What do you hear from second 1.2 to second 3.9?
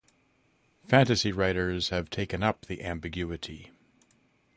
writers have taken up the ambiguity.